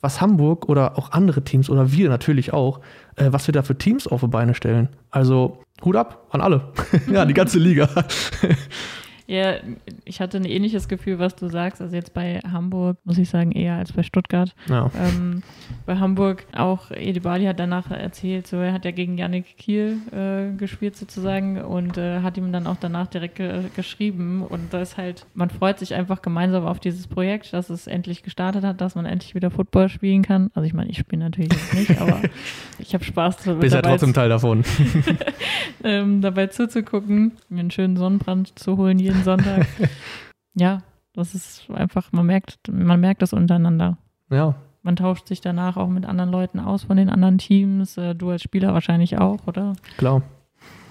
[0.00, 2.80] was Hamburg oder auch andere Teams oder wir natürlich auch,
[3.16, 4.88] äh, was wir da für Teams auf die Beine stellen.
[5.10, 6.72] Also Hut ab an alle.
[7.10, 7.88] ja, die ganze Liga.
[9.30, 9.58] Ja,
[10.04, 11.80] ich hatte ein ähnliches Gefühl, was du sagst.
[11.80, 14.56] Also jetzt bei Hamburg, muss ich sagen, eher als bei Stuttgart.
[14.68, 14.90] Ja.
[14.98, 15.44] Ähm,
[15.86, 20.56] bei Hamburg auch, Edibali hat danach erzählt, so er hat ja gegen Yannick Kiel äh,
[20.56, 24.42] gespielt sozusagen und äh, hat ihm dann auch danach direkt ge geschrieben.
[24.42, 28.24] Und da ist halt, man freut sich einfach gemeinsam auf dieses Projekt, dass es endlich
[28.24, 30.50] gestartet hat, dass man endlich wieder Football spielen kann.
[30.54, 32.20] Also ich meine, ich spiele natürlich jetzt nicht, aber
[32.80, 33.60] ich habe Spaß dabei.
[33.60, 34.64] Bist ja trotzdem Teil davon.
[35.84, 39.66] ähm, dabei zuzugucken, mir einen schönen Sonnenbrand zu holen jeden jeden Sonntag.
[40.54, 43.98] ja, das ist einfach, man merkt, man merkt das untereinander.
[44.30, 44.54] Ja.
[44.82, 47.98] Man tauscht sich danach auch mit anderen Leuten aus von den anderen Teams.
[47.98, 49.74] Äh, du als Spieler wahrscheinlich auch, oder?
[49.98, 50.22] Klar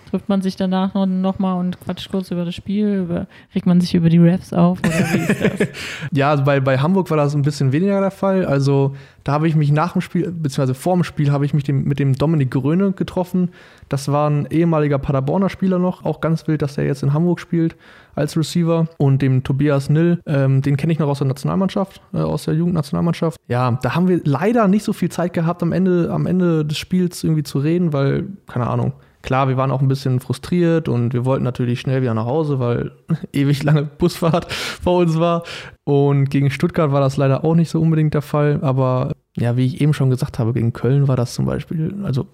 [0.09, 3.01] trifft man sich danach noch, mal und quatscht kurz über das Spiel?
[3.03, 5.67] Über, regt man sich über die Refs auf oder wie ist das?
[6.11, 8.45] ja, also bei, bei Hamburg war das ein bisschen weniger der Fall.
[8.45, 11.63] Also da habe ich mich nach dem Spiel, beziehungsweise vor dem Spiel, habe ich mich
[11.63, 13.49] dem, mit dem Dominik Gröne getroffen.
[13.87, 17.39] Das war ein ehemaliger Paderborner Spieler noch, auch ganz wild, dass er jetzt in Hamburg
[17.39, 17.75] spielt
[18.15, 18.87] als Receiver.
[18.97, 22.55] Und dem Tobias Nill, ähm, den kenne ich noch aus der Nationalmannschaft, äh, aus der
[22.55, 23.39] Jugendnationalmannschaft.
[23.47, 26.77] Ja, da haben wir leider nicht so viel Zeit gehabt, am Ende, am Ende des
[26.77, 31.13] Spiels irgendwie zu reden, weil, keine Ahnung, Klar, wir waren auch ein bisschen frustriert und
[31.13, 32.91] wir wollten natürlich schnell wieder nach Hause, weil
[33.33, 35.43] ewig lange Busfahrt vor uns war.
[35.83, 38.59] Und gegen Stuttgart war das leider auch nicht so unbedingt der Fall.
[38.61, 42.27] Aber ja, wie ich eben schon gesagt habe, gegen Köln war das zum Beispiel, also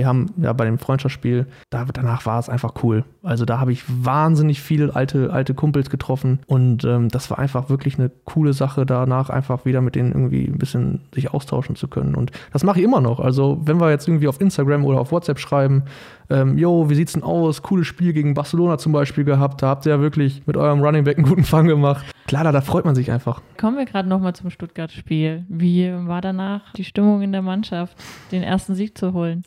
[0.00, 3.04] wir haben ja bei dem Freundschaftsspiel, da, danach war es einfach cool.
[3.22, 7.68] Also da habe ich wahnsinnig viele alte, alte Kumpels getroffen und ähm, das war einfach
[7.68, 11.86] wirklich eine coole Sache, danach einfach wieder mit denen irgendwie ein bisschen sich austauschen zu
[11.86, 12.14] können.
[12.14, 13.20] Und das mache ich immer noch.
[13.20, 15.82] Also wenn wir jetzt irgendwie auf Instagram oder auf WhatsApp schreiben,
[16.30, 17.60] ähm, yo, wie sieht's denn aus?
[17.60, 19.62] Cooles Spiel gegen Barcelona zum Beispiel gehabt.
[19.62, 22.06] Da habt ihr ja wirklich mit eurem Running Back einen guten Fang gemacht.
[22.26, 23.42] Klar, da, da freut man sich einfach.
[23.58, 25.44] Kommen wir gerade nochmal zum Stuttgart-Spiel.
[25.48, 27.96] Wie war danach die Stimmung in der Mannschaft,
[28.30, 29.42] den ersten Sieg zu holen?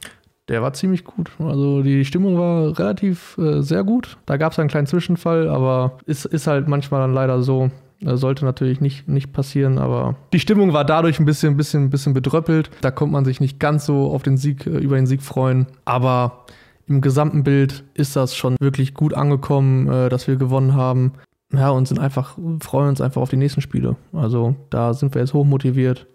[0.49, 1.31] Der war ziemlich gut.
[1.39, 4.17] Also die Stimmung war relativ äh, sehr gut.
[4.25, 7.71] Da gab es einen kleinen Zwischenfall, aber ist, ist halt manchmal dann leider so.
[8.01, 12.13] Das sollte natürlich nicht, nicht passieren, aber die Stimmung war dadurch ein bisschen, bisschen, bisschen
[12.13, 12.69] bedröppelt.
[12.81, 15.67] Da konnte man sich nicht ganz so auf den Sieg, äh, über den Sieg freuen.
[15.85, 16.45] Aber
[16.87, 21.13] im gesamten Bild ist das schon wirklich gut angekommen, äh, dass wir gewonnen haben.
[21.53, 23.95] Ja, und sind einfach, freuen uns einfach auf die nächsten Spiele.
[24.11, 26.07] Also da sind wir jetzt hochmotiviert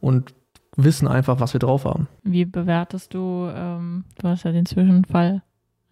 [0.00, 0.34] und
[0.76, 2.08] wissen einfach, was wir drauf haben.
[2.22, 5.42] Wie bewertest du, ähm, du hast ja den Zwischenfall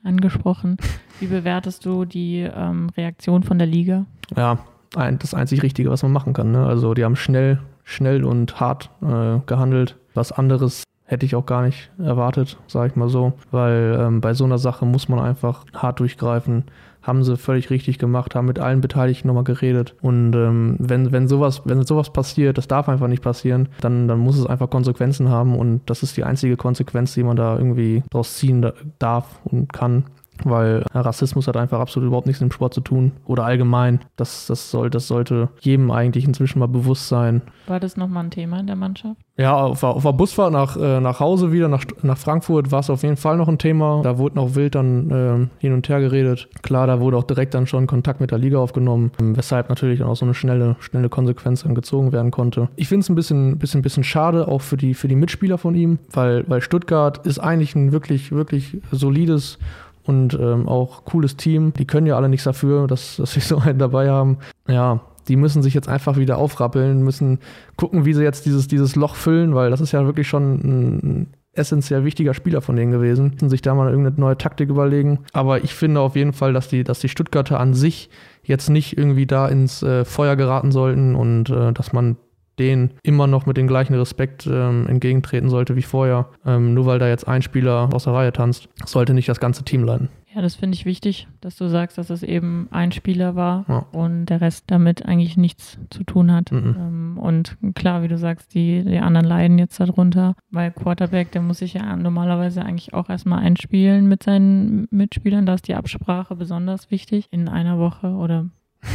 [0.03, 0.79] angesprochen,
[1.19, 4.07] wie bewertest du die ähm, Reaktion von der Liga?
[4.37, 4.59] Ja,
[4.97, 6.53] ein, das einzig Richtige, was man machen kann.
[6.53, 6.65] Ne?
[6.67, 9.97] Also die haben schnell, schnell und hart äh, gehandelt.
[10.15, 14.33] Was anderes hätte ich auch gar nicht erwartet, sage ich mal so, weil ähm, bei
[14.33, 16.65] so einer Sache muss man einfach hart durchgreifen
[17.03, 19.95] haben sie völlig richtig gemacht, haben mit allen Beteiligten nochmal geredet.
[20.03, 24.19] Und ähm, wenn, wenn, sowas, wenn sowas passiert, das darf einfach nicht passieren, dann, dann
[24.19, 25.57] muss es einfach Konsequenzen haben.
[25.57, 28.67] Und das ist die einzige Konsequenz, die man da irgendwie draus ziehen
[28.99, 30.05] darf und kann
[30.45, 34.01] weil Rassismus hat einfach absolut überhaupt nichts mit dem Sport zu tun oder allgemein.
[34.17, 37.43] Das, das, soll, das sollte jedem eigentlich inzwischen mal bewusst sein.
[37.67, 39.21] War das nochmal ein Thema in der Mannschaft?
[39.41, 42.91] Ja, auf, auf der Busfahrt nach, äh, nach Hause wieder, nach, nach Frankfurt, war es
[42.91, 44.03] auf jeden Fall noch ein Thema.
[44.03, 46.49] Da wurde noch wild dann äh, hin und her geredet.
[46.61, 50.15] Klar, da wurde auch direkt dann schon Kontakt mit der Liga aufgenommen, weshalb natürlich auch
[50.15, 52.69] so eine schnelle, schnelle Konsequenz dann gezogen werden konnte.
[52.77, 55.75] Ich finde es ein bisschen, bisschen, bisschen schade, auch für die, für die Mitspieler von
[55.75, 59.59] ihm, weil, weil Stuttgart ist eigentlich ein wirklich, wirklich solides
[60.05, 61.73] und ähm, auch cooles Team.
[61.75, 64.39] Die können ja alle nichts dafür, dass, dass wir so einen dabei haben.
[64.69, 67.39] Ja, die müssen sich jetzt einfach wieder aufrappeln, müssen
[67.77, 71.27] gucken, wie sie jetzt dieses, dieses Loch füllen, weil das ist ja wirklich schon ein
[71.53, 73.31] essentiell wichtiger Spieler von denen gewesen.
[73.33, 75.21] Müssen sich da mal irgendeine neue Taktik überlegen.
[75.33, 78.09] Aber ich finde auf jeden Fall, dass die, dass die Stuttgarter an sich
[78.43, 82.17] jetzt nicht irgendwie da ins äh, Feuer geraten sollten und äh, dass man
[82.61, 86.29] denen immer noch mit dem gleichen Respekt ähm, entgegentreten sollte wie vorher.
[86.47, 89.65] Ähm, nur weil da jetzt ein Spieler aus der Reihe tanzt, sollte nicht das ganze
[89.65, 90.09] Team leiden.
[90.33, 93.87] Ja, das finde ich wichtig, dass du sagst, dass es eben ein Spieler war ja.
[93.91, 96.53] und der Rest damit eigentlich nichts zu tun hat.
[96.53, 96.77] Mhm.
[96.79, 101.43] Ähm, und klar, wie du sagst, die, die anderen leiden jetzt darunter, weil Quarterback, der
[101.43, 105.47] muss sich ja normalerweise eigentlich auch erstmal einspielen mit seinen Mitspielern.
[105.47, 108.47] Da ist die Absprache besonders wichtig in einer Woche oder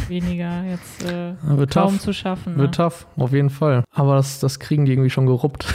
[0.07, 1.99] weniger jetzt äh, kaum tough.
[1.99, 2.53] zu schaffen.
[2.53, 2.59] Ne?
[2.59, 3.83] Wird tough, auf jeden Fall.
[3.91, 5.73] Aber das, das kriegen die irgendwie schon geruppt.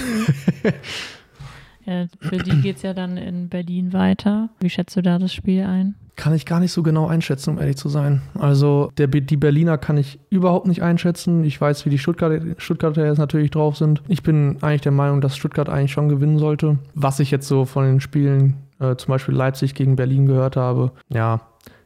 [1.86, 4.50] ja, für die geht es ja dann in Berlin weiter.
[4.60, 5.94] Wie schätzt du da das Spiel ein?
[6.16, 8.20] Kann ich gar nicht so genau einschätzen, um ehrlich zu sein.
[8.38, 11.44] Also der, die Berliner kann ich überhaupt nicht einschätzen.
[11.44, 14.02] Ich weiß, wie die Stuttgarter, Stuttgarter jetzt natürlich drauf sind.
[14.06, 16.78] Ich bin eigentlich der Meinung, dass Stuttgart eigentlich schon gewinnen sollte.
[16.94, 20.92] Was ich jetzt so von den Spielen, äh, zum Beispiel Leipzig gegen Berlin gehört habe,
[21.08, 21.40] ja,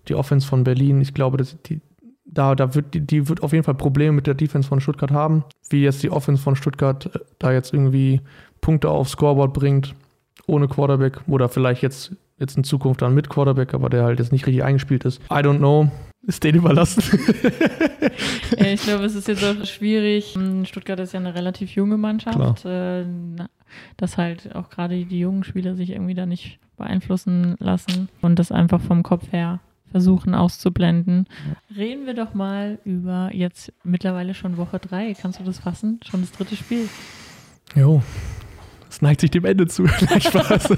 [0.09, 1.81] die Offense von Berlin, ich glaube, dass die,
[2.35, 5.11] da, da wird, die, die wird auf jeden Fall Probleme mit der Defense von Stuttgart
[5.11, 5.45] haben.
[5.71, 8.21] Wie jetzt die Offense von Stuttgart äh, da jetzt irgendwie
[8.61, 9.95] Punkte aufs Scoreboard bringt,
[10.47, 14.33] ohne Quarterback oder vielleicht jetzt, jetzt in Zukunft dann mit Quarterback, aber der halt jetzt
[14.33, 15.21] nicht richtig eingespielt ist.
[15.31, 15.91] I don't know.
[16.27, 17.03] Ist denen überlassen.
[18.59, 20.39] ja, ich glaube, es ist jetzt auch schwierig.
[20.65, 23.05] Stuttgart ist ja eine relativ junge Mannschaft, äh,
[23.99, 28.51] dass halt auch gerade die jungen Spieler sich irgendwie da nicht beeinflussen lassen und das
[28.53, 29.61] einfach vom Kopf her
[29.95, 31.29] versuchen auszublenden.
[31.77, 35.15] Reden wir doch mal über jetzt mittlerweile schon Woche drei.
[35.15, 36.01] Kannst du das fassen?
[36.05, 36.89] Schon das dritte Spiel.
[37.77, 38.03] Jo,
[38.91, 39.85] es neigt sich dem Ende zu.
[40.11, 40.71] Nein, Spaß.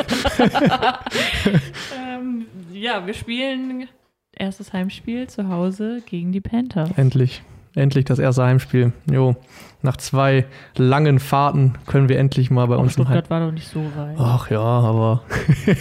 [1.99, 3.89] ähm, ja, wir spielen
[4.33, 6.91] erstes Heimspiel zu Hause gegen die Panthers.
[6.99, 7.43] Endlich.
[7.77, 8.95] Endlich das erste Heimspiel.
[9.11, 9.37] Jo,
[9.83, 10.47] nach zwei
[10.79, 13.69] langen Fahrten können wir endlich mal bei Auch uns Stuttgart im Heim war doch nicht
[13.69, 14.17] so weit.
[14.19, 15.21] Ach ja, aber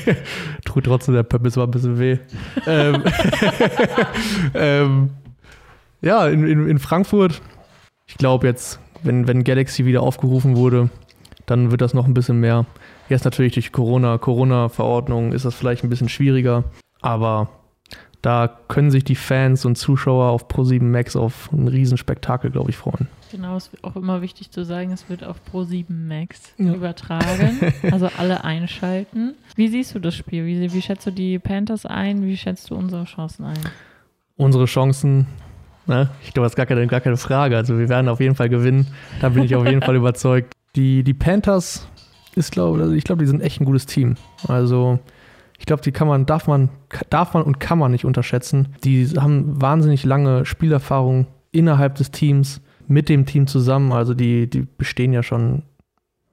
[0.65, 2.17] tut trotzdem der Pöppis war ein bisschen weh.
[2.67, 3.01] ähm,
[4.53, 5.10] ähm,
[6.01, 7.41] ja, in, in, in Frankfurt,
[8.08, 10.89] ich glaube jetzt, wenn, wenn Galaxy wieder aufgerufen wurde,
[11.45, 12.65] dann wird das noch ein bisschen mehr.
[13.08, 16.65] Jetzt natürlich durch Corona, Corona-Verordnung ist das vielleicht ein bisschen schwieriger,
[16.99, 17.47] aber
[18.25, 22.77] da können sich die Fans und Zuschauer auf Pro7 Max auf ein Riesenspektakel, glaube ich,
[22.77, 23.07] freuen.
[23.31, 26.73] Genau, es ist auch immer wichtig zu sagen, es wird auf Pro7 Max ja.
[26.73, 27.59] übertragen.
[27.91, 29.35] also alle einschalten.
[29.55, 30.43] Wie siehst du das Spiel?
[30.47, 32.25] Wie, wie schätzt du die Panthers ein?
[32.25, 33.59] Wie schätzt du unsere Chancen ein?
[34.38, 35.27] Unsere Chancen,
[35.85, 36.09] ne?
[36.23, 37.55] ich glaube, das ist gar keine, gar keine Frage.
[37.55, 38.88] Also wir werden auf jeden Fall gewinnen.
[39.21, 40.51] Da bin ich auf jeden Fall überzeugt.
[40.75, 41.88] Die, die Panthers
[42.33, 44.15] ist, glaube also ich glaube, die sind echt ein gutes Team.
[44.47, 44.97] Also
[45.57, 46.69] ich glaube, die kann man, darf man,
[47.09, 48.69] darf man und kann man nicht unterschätzen.
[48.83, 53.91] Die haben wahnsinnig lange Spielerfahrung innerhalb des Teams, mit dem Team zusammen.
[53.91, 55.63] Also die, die bestehen ja schon,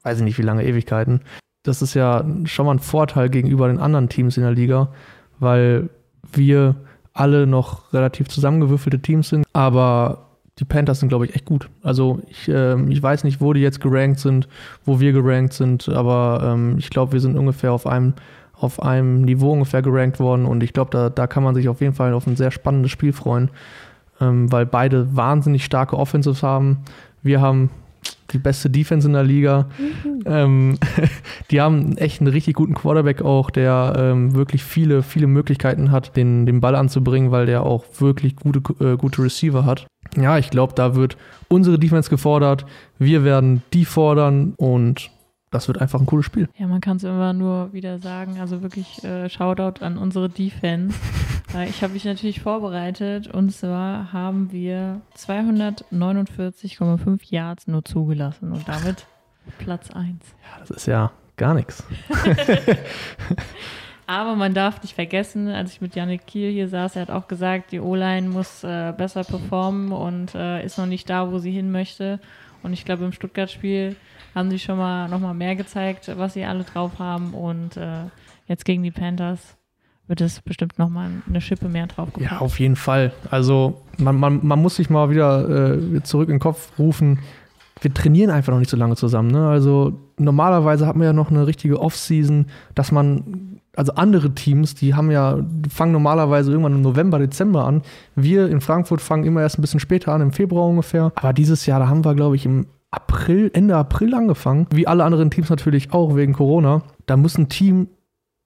[0.02, 1.20] weiß ich nicht wie lange Ewigkeiten.
[1.62, 4.92] Das ist ja schon mal ein Vorteil gegenüber den anderen Teams in der Liga,
[5.38, 5.88] weil
[6.32, 6.76] wir
[7.12, 9.46] alle noch relativ zusammengewürfelte Teams sind.
[9.52, 10.26] Aber
[10.58, 11.70] die Panthers sind, glaube ich, echt gut.
[11.82, 14.48] Also ich, äh, ich weiß nicht, wo die jetzt gerankt sind,
[14.84, 18.14] wo wir gerankt sind, aber ähm, ich glaube, wir sind ungefähr auf einem
[18.62, 21.80] auf einem Niveau ungefähr gerankt worden und ich glaube, da, da kann man sich auf
[21.80, 23.50] jeden Fall auf ein sehr spannendes Spiel freuen,
[24.20, 26.78] ähm, weil beide wahnsinnig starke Offensives haben.
[27.22, 27.70] Wir haben
[28.32, 29.68] die beste Defense in der Liga.
[29.78, 30.22] Mhm.
[30.26, 30.78] Ähm,
[31.50, 36.16] die haben echt einen richtig guten Quarterback auch, der ähm, wirklich viele, viele Möglichkeiten hat,
[36.16, 39.86] den, den Ball anzubringen, weil der auch wirklich gute, äh, gute Receiver hat.
[40.16, 41.16] Ja, ich glaube, da wird
[41.48, 42.66] unsere Defense gefordert.
[42.98, 45.10] Wir werden die fordern und
[45.52, 46.48] das wird einfach ein cooles Spiel.
[46.56, 48.40] Ja, man kann es immer nur wieder sagen.
[48.40, 50.98] Also wirklich äh, Shoutout an unsere Defense.
[51.54, 58.66] äh, ich habe mich natürlich vorbereitet und zwar haben wir 249,5 Yards nur zugelassen und
[58.66, 59.06] damit
[59.58, 59.98] Platz 1.
[59.98, 61.84] Ja, das ist ja gar nichts.
[64.06, 67.28] Aber man darf nicht vergessen, als ich mit Janik Kiel hier saß, er hat auch
[67.28, 71.52] gesagt, die O-Line muss äh, besser performen und äh, ist noch nicht da, wo sie
[71.52, 72.18] hin möchte.
[72.62, 73.96] Und ich glaube, im Stuttgart-Spiel
[74.34, 77.34] haben sie schon mal noch mal mehr gezeigt, was sie alle drauf haben.
[77.34, 78.04] Und äh,
[78.46, 79.56] jetzt gegen die Panthers
[80.06, 82.32] wird es bestimmt noch mal eine Schippe mehr drauf gepackt.
[82.32, 83.12] Ja, auf jeden Fall.
[83.30, 87.20] Also man, man, man muss sich mal wieder äh, zurück in den Kopf rufen.
[87.80, 89.30] Wir trainieren einfach noch nicht so lange zusammen.
[89.30, 89.48] Ne?
[89.48, 94.94] Also normalerweise hat man ja noch eine richtige Off-Season, dass man also andere Teams, die
[94.94, 97.82] haben ja, die fangen normalerweise irgendwann im November, Dezember an.
[98.14, 101.12] Wir in Frankfurt fangen immer erst ein bisschen später an, im Februar ungefähr.
[101.14, 104.66] Aber dieses Jahr, da haben wir, glaube ich, im April, Ende April angefangen.
[104.70, 106.82] Wie alle anderen Teams natürlich auch wegen Corona.
[107.06, 107.88] Da muss ein Team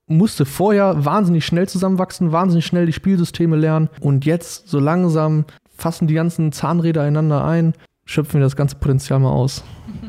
[0.08, 5.44] musste vorher wahnsinnig schnell zusammenwachsen, wahnsinnig schnell die Spielsysteme lernen und jetzt so langsam
[5.76, 9.64] fassen die ganzen Zahnräder einander ein, schöpfen wir das ganze Potenzial mal aus.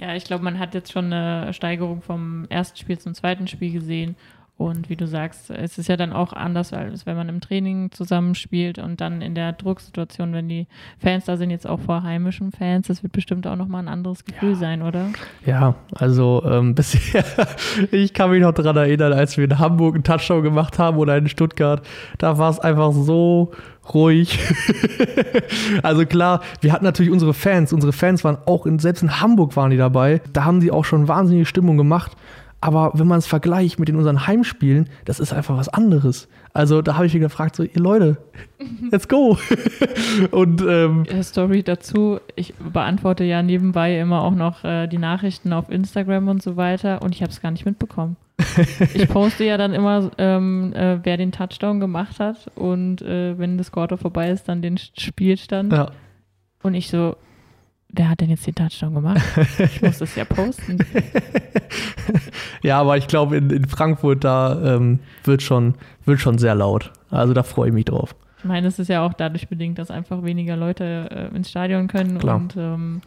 [0.00, 3.70] Ja, ich glaube, man hat jetzt schon eine Steigerung vom ersten Spiel zum zweiten Spiel
[3.70, 4.16] gesehen.
[4.58, 7.90] Und wie du sagst, es ist ja dann auch anders, als wenn man im Training
[7.90, 12.52] zusammenspielt und dann in der Drucksituation, wenn die Fans da sind, jetzt auch vor heimischen
[12.52, 14.56] Fans, das wird bestimmt auch nochmal ein anderes Gefühl ja.
[14.56, 15.06] sein, oder?
[15.46, 17.24] Ja, also ähm, bisher,
[17.90, 21.16] ich kann mich noch daran erinnern, als wir in Hamburg einen Touchdown gemacht haben oder
[21.16, 21.84] in Stuttgart,
[22.18, 23.52] da war es einfach so
[23.92, 24.38] ruhig.
[25.82, 29.56] also klar, wir hatten natürlich unsere Fans, unsere Fans waren auch, in, selbst in Hamburg
[29.56, 32.12] waren die dabei, da haben die auch schon wahnsinnige Stimmung gemacht.
[32.62, 36.28] Aber wenn man es vergleicht mit den unseren Heimspielen, das ist einfach was anderes.
[36.52, 38.18] Also da habe ich mich gefragt, so, ihr Leute,
[38.92, 39.36] let's go.
[40.30, 45.70] Und ähm, Story dazu, ich beantworte ja nebenbei immer auch noch äh, die Nachrichten auf
[45.70, 48.16] Instagram und so weiter und ich habe es gar nicht mitbekommen.
[48.94, 53.58] ich poste ja dann immer, ähm, äh, wer den Touchdown gemacht hat und äh, wenn
[53.58, 55.72] das Quarter vorbei ist, dann den Spielstand.
[55.72, 55.90] Ja.
[56.62, 57.16] Und ich so,
[57.92, 59.22] wer hat denn jetzt den Touchdown gemacht?
[59.58, 60.78] Ich muss das ja posten.
[62.62, 65.74] ja, aber ich glaube, in, in Frankfurt, da ähm, wird, schon,
[66.04, 66.90] wird schon sehr laut.
[67.10, 68.14] Also da freue ich mich drauf.
[68.38, 71.86] Ich meine, es ist ja auch dadurch bedingt, dass einfach weniger Leute äh, ins Stadion
[71.86, 72.18] können.
[72.18, 72.36] Klar.
[72.36, 73.00] Und, ähm,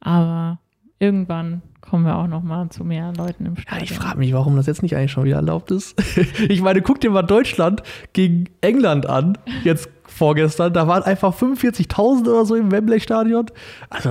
[0.00, 0.58] aber
[1.00, 3.78] irgendwann kommen wir auch noch mal zu mehr Leuten im Stadion.
[3.78, 6.00] Ja, ich frage mich, warum das jetzt nicht eigentlich schon wieder erlaubt ist.
[6.48, 9.38] ich meine, guck dir mal Deutschland gegen England an.
[9.64, 9.88] Jetzt
[10.20, 13.46] vorgestern, da waren einfach 45.000 oder so im Wembley-Stadion.
[13.88, 14.10] Also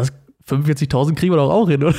[0.50, 1.96] 45.000 kriegen wir doch auch hin, oder?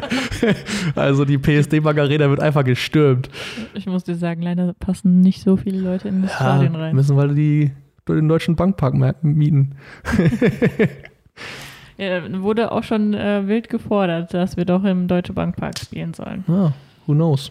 [0.94, 3.30] also die PSD Margareta wird einfach gestürmt.
[3.72, 6.94] Ich muss dir sagen, leider passen nicht so viele Leute in das ja, Stadion rein.
[6.94, 7.72] Müssen wir die
[8.06, 9.76] den deutschen Bankpark mieten.
[11.96, 16.44] ja, wurde auch schon äh, wild gefordert, dass wir doch im Deutschen Bankpark spielen sollen.
[16.48, 16.72] Ah,
[17.06, 17.50] who knows?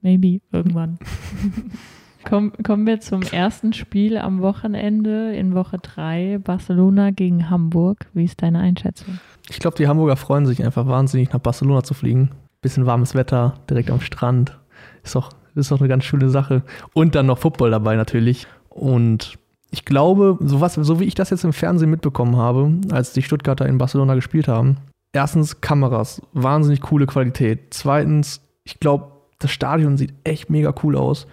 [0.00, 0.98] Maybe, irgendwann.
[2.24, 8.06] Komm, kommen wir zum ersten Spiel am Wochenende in Woche 3, Barcelona gegen Hamburg.
[8.12, 9.18] Wie ist deine Einschätzung?
[9.48, 12.30] Ich glaube, die Hamburger freuen sich einfach wahnsinnig, nach Barcelona zu fliegen.
[12.60, 14.58] Bisschen warmes Wetter, direkt am Strand.
[15.02, 16.62] Ist doch, ist doch eine ganz schöne Sache.
[16.92, 18.46] Und dann noch Football dabei natürlich.
[18.68, 19.38] Und
[19.70, 23.22] ich glaube, so, was, so wie ich das jetzt im Fernsehen mitbekommen habe, als die
[23.22, 24.76] Stuttgarter in Barcelona gespielt haben,
[25.12, 27.68] erstens Kameras, wahnsinnig coole Qualität.
[27.70, 31.26] Zweitens, ich glaube, das Stadion sieht echt mega cool aus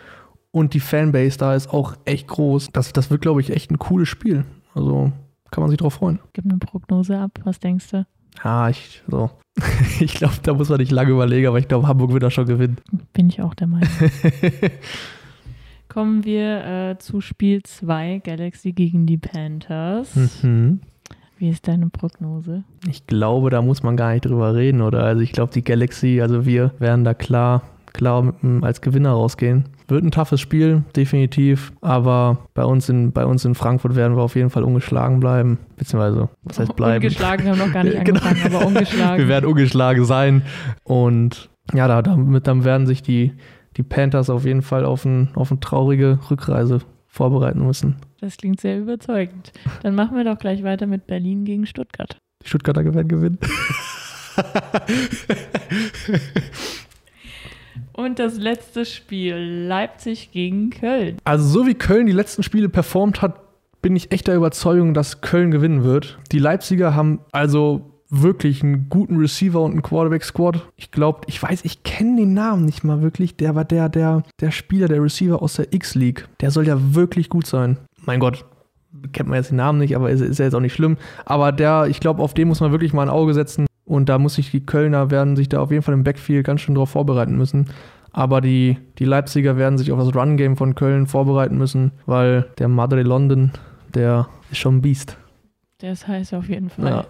[0.57, 2.69] und die Fanbase da ist auch echt groß.
[2.73, 4.43] Das, das wird, glaube ich, echt ein cooles Spiel.
[4.73, 5.11] Also
[5.51, 6.19] kann man sich drauf freuen.
[6.33, 8.05] Gib eine Prognose ab, was denkst du?
[8.43, 9.29] Ja, ich, so.
[9.99, 12.47] ich glaube, da muss man nicht lange überlegen, aber ich glaube, Hamburg wird da schon
[12.47, 12.77] gewinnen.
[13.13, 13.87] Bin ich auch der Meinung.
[15.89, 20.15] Kommen wir äh, zu Spiel 2, Galaxy gegen die Panthers.
[20.43, 20.81] Mhm.
[21.37, 22.63] Wie ist deine Prognose?
[22.89, 25.03] Ich glaube, da muss man gar nicht drüber reden, oder?
[25.03, 27.61] Also ich glaube, die Galaxy, also wir werden da klar,
[27.93, 29.65] klar als Gewinner rausgehen.
[29.89, 31.71] Wird ein toughes Spiel, definitiv.
[31.79, 35.59] Aber bei uns in, bei uns in Frankfurt werden wir auf jeden Fall ungeschlagen bleiben.
[35.77, 37.03] Beziehungsweise, was heißt bleiben?
[37.05, 38.19] Ungeschlagen haben wir noch gar nicht genau.
[38.19, 38.57] angefangen, genau.
[38.57, 39.17] aber ungeschlagen.
[39.17, 40.41] Wir werden ungeschlagen sein.
[40.83, 43.33] Und ja, da, damit dann werden sich die,
[43.77, 47.95] die Panthers auf jeden Fall auf, ein, auf eine traurige Rückreise vorbereiten müssen.
[48.19, 49.53] Das klingt sehr überzeugend.
[49.83, 52.17] Dann machen wir doch gleich weiter mit Berlin gegen Stuttgart.
[52.43, 53.39] Die Stuttgarter werden gewinnen.
[57.93, 59.35] Und das letzte Spiel,
[59.67, 61.17] Leipzig gegen Köln.
[61.23, 63.41] Also so wie Köln die letzten Spiele performt hat,
[63.81, 66.17] bin ich echt der Überzeugung, dass Köln gewinnen wird.
[66.31, 70.61] Die Leipziger haben also wirklich einen guten Receiver und einen Quarterback-Squad.
[70.75, 73.35] Ich glaube, ich weiß, ich kenne den Namen nicht mal wirklich.
[73.35, 76.27] Der war der, der, der Spieler, der Receiver aus der X-League.
[76.39, 77.77] Der soll ja wirklich gut sein.
[78.05, 78.45] Mein Gott,
[79.11, 80.97] kennt man jetzt den Namen nicht, aber ist, ist ja jetzt auch nicht schlimm.
[81.25, 83.65] Aber der, ich glaube, auf den muss man wirklich mal ein Auge setzen.
[83.87, 86.61] Und da muss sich die Kölner werden sich da auf jeden Fall im Backfield ganz
[86.61, 87.67] schön drauf vorbereiten müssen.
[88.11, 92.67] Aber die, die Leipziger werden sich auf das Run-Game von Köln vorbereiten müssen, weil der
[92.67, 93.51] Madre London,
[93.93, 95.17] der ist schon ein Biest.
[95.81, 96.89] Der ist heiß auf jeden Fall.
[96.89, 97.05] Ja.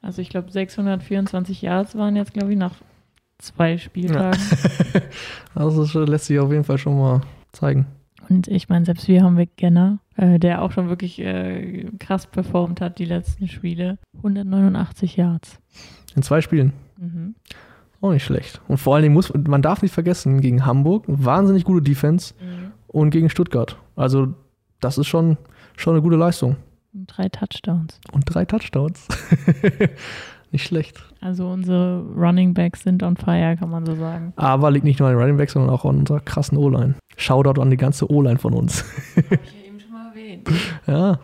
[0.00, 2.74] Also ich glaube 624 Yards waren jetzt, glaube ich, nach
[3.38, 4.40] zwei Spieltagen.
[4.94, 5.00] Ja.
[5.54, 7.20] also das lässt sich auf jeden Fall schon mal
[7.52, 7.86] zeigen.
[8.30, 12.80] Und ich meine, selbst wir haben Genner, äh, der auch schon wirklich äh, krass performt
[12.80, 13.98] hat die letzten Spiele.
[14.18, 15.58] 189 Yards.
[16.14, 16.72] In zwei Spielen.
[16.98, 17.34] Mhm.
[18.00, 18.60] Auch nicht schlecht.
[18.68, 22.72] Und vor allen Dingen muss, man darf nicht vergessen, gegen Hamburg, wahnsinnig gute Defense mhm.
[22.86, 23.76] und gegen Stuttgart.
[23.96, 24.34] Also,
[24.80, 25.38] das ist schon,
[25.76, 26.56] schon eine gute Leistung.
[26.92, 28.00] Und drei Touchdowns.
[28.12, 29.08] Und drei Touchdowns.
[30.52, 31.02] nicht schlecht.
[31.20, 34.32] Also unsere Running Backs sind on fire, kann man so sagen.
[34.36, 36.94] Aber liegt nicht nur an den Running Backs, sondern auch an unserer krassen O-Line.
[37.16, 38.84] Shoutout an die ganze O-Line von uns.
[40.48, 41.20] Ich ja.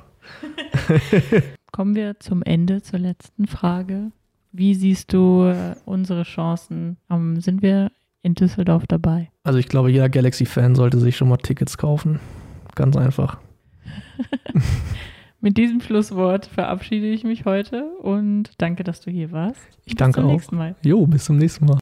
[1.72, 4.12] Kommen wir zum Ende, zur letzten Frage.
[4.52, 6.96] Wie siehst du äh, unsere Chancen?
[7.08, 7.92] Um, sind wir
[8.22, 9.30] in Düsseldorf dabei?
[9.44, 12.20] Also ich glaube, jeder Galaxy-Fan sollte sich schon mal Tickets kaufen.
[12.74, 13.38] Ganz einfach.
[15.40, 19.60] Mit diesem Schlusswort verabschiede ich mich heute und danke, dass du hier warst.
[19.86, 20.32] Ich danke bis zum auch.
[20.32, 20.76] nächsten Mal.
[20.84, 21.78] Jo, bis zum nächsten Mal.